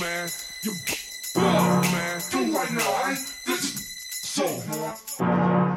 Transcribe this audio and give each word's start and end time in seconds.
man. 0.00 0.28
You 0.62 0.72
blow, 1.34 1.42
man. 1.42 2.20
Do 2.30 2.52
right 2.56 2.72
now, 2.72 2.90
I. 3.04 3.16
This 3.46 3.64
is 3.64 3.86
so. 4.10 5.67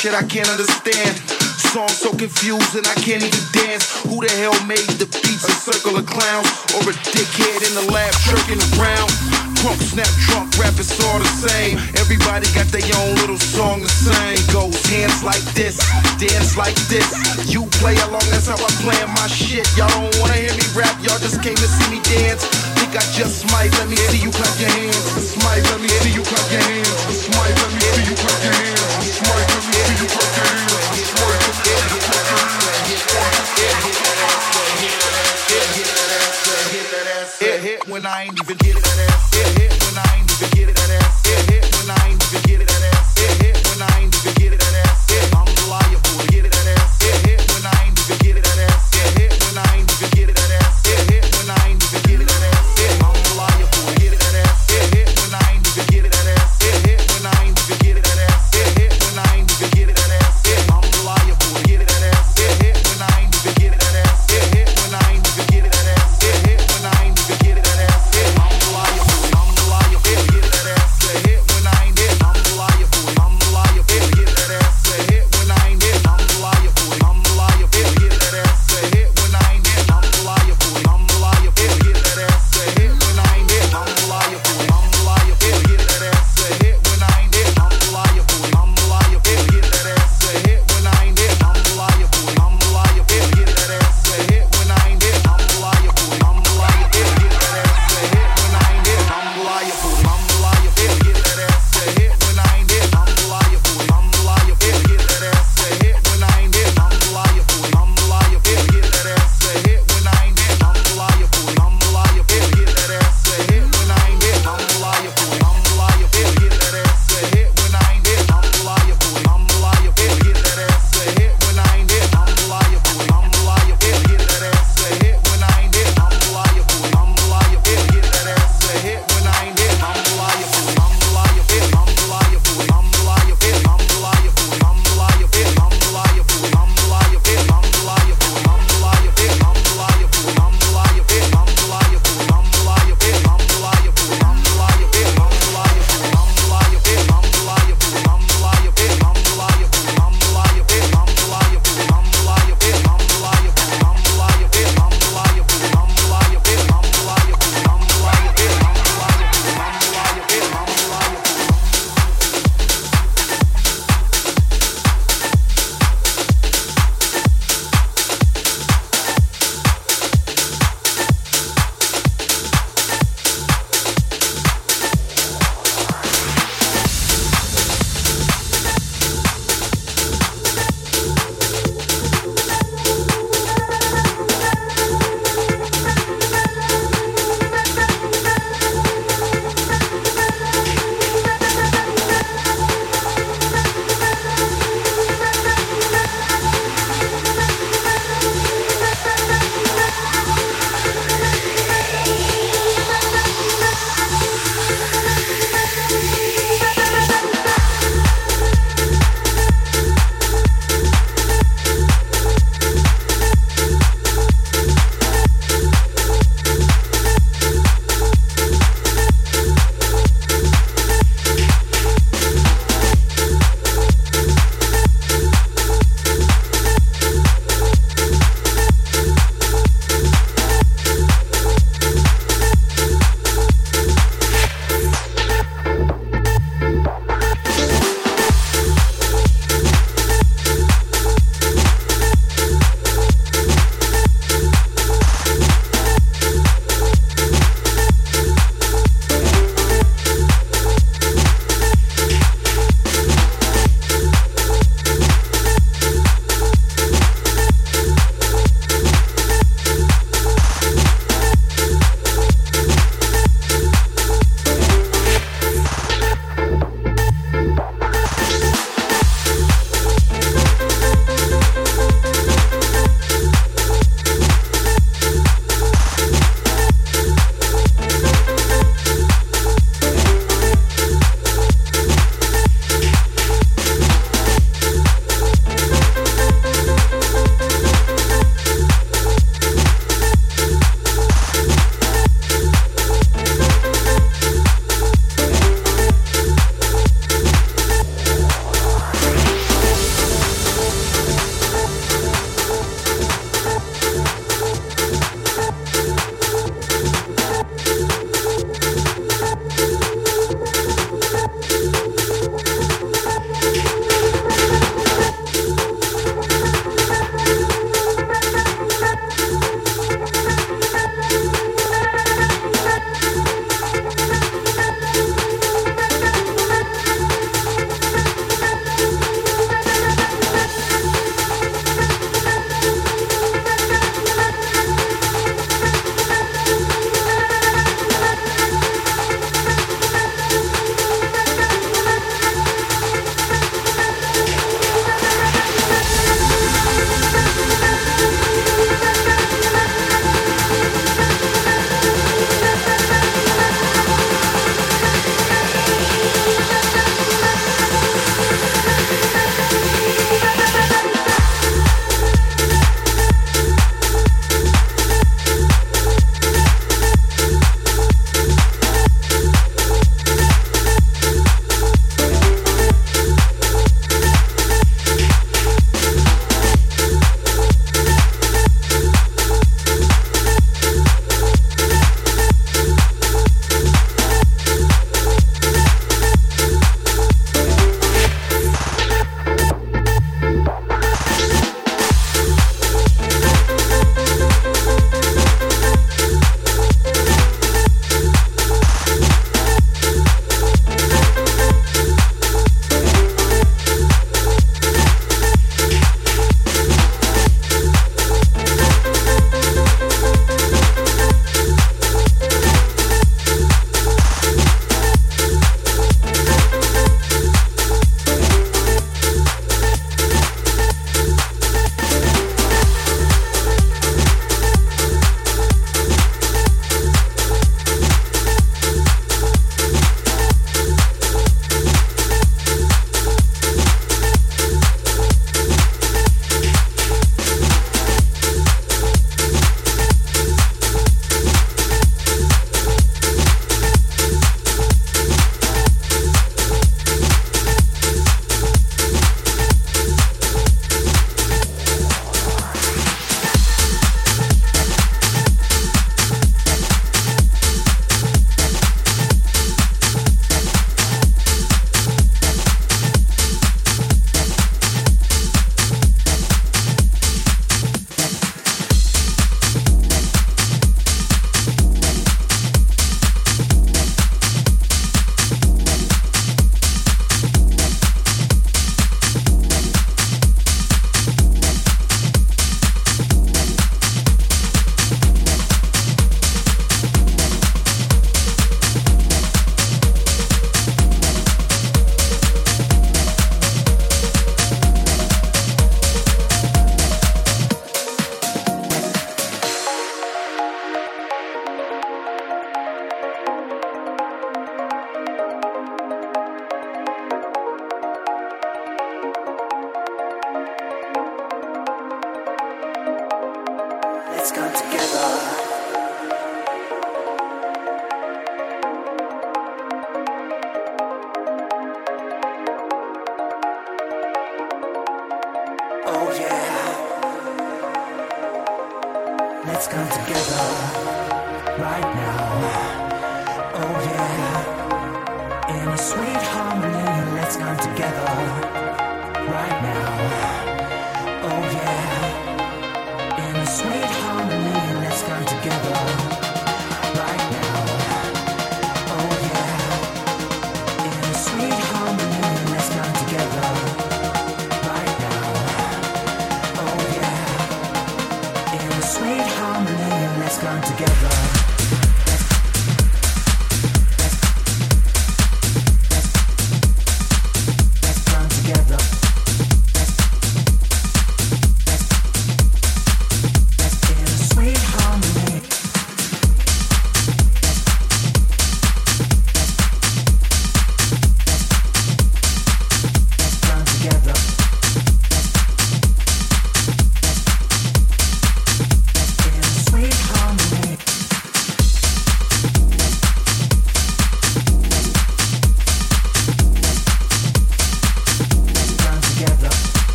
Shit 0.00 0.16
I 0.16 0.24
can't 0.24 0.48
understand. 0.48 1.12
Song 1.60 1.92
so 1.92 2.08
confusing 2.16 2.88
I 2.88 2.96
can't 3.04 3.20
even 3.20 3.44
dance. 3.52 4.00
Who 4.08 4.24
the 4.24 4.32
hell 4.40 4.56
made 4.64 4.88
the 4.96 5.04
beats? 5.20 5.44
A 5.44 5.52
circle 5.52 6.00
of 6.00 6.08
clowns 6.08 6.48
or 6.72 6.88
a 6.88 6.94
dickhead 7.12 7.60
in 7.68 7.72
the 7.76 7.84
lab 7.92 8.08
jerking 8.24 8.64
around? 8.80 9.12
Crunk, 9.60 9.76
snap, 9.76 10.08
drunk, 10.24 10.56
rap, 10.56 10.72
it's 10.80 10.96
all 11.04 11.20
the 11.20 11.28
same. 11.28 11.76
Everybody 12.00 12.48
got 12.56 12.72
their 12.72 12.80
own 12.96 13.12
little 13.20 13.36
song 13.36 13.84
to 13.84 13.92
sing. 13.92 14.40
Goes 14.48 14.80
hands 14.88 15.20
like 15.20 15.44
this, 15.52 15.76
dance 16.16 16.56
like 16.56 16.80
this. 16.88 17.04
You 17.44 17.68
play 17.76 17.92
along, 18.08 18.24
that's 18.32 18.48
how 18.48 18.56
I 18.56 18.72
plan 18.80 19.04
my 19.20 19.28
shit. 19.28 19.68
Y'all 19.76 19.92
don't 19.92 20.16
wanna 20.16 20.40
hear 20.40 20.56
me 20.56 20.64
rap, 20.72 20.96
y'all 21.04 21.20
just 21.20 21.44
came 21.44 21.60
to 21.60 21.68
see 21.68 21.88
me 21.92 22.00
dance. 22.08 22.48
Think 22.80 22.96
I 22.96 23.04
just 23.12 23.44
might, 23.52 23.68
let 23.76 23.84
me 23.92 24.00
see 24.08 24.24
you 24.24 24.32
clap 24.32 24.56
your 24.56 24.72
hands. 24.72 24.96
Smite, 25.36 25.60
let 25.68 25.84
me 25.84 25.92
see 26.00 26.16
you 26.16 26.24
clap 26.24 26.48
your 26.48 26.64
hands. 26.64 26.88
Smite, 27.12 27.52
let 27.52 27.68
me 27.76 27.84
see 27.84 28.08
you 28.08 28.16
clap 28.16 28.40
your 28.40 28.56
hands. 28.56 28.80
Smite, 29.20 29.49
you 29.98 30.19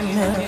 give 0.00 0.38
me 0.38 0.47